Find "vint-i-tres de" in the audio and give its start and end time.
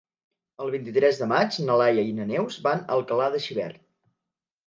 0.75-1.25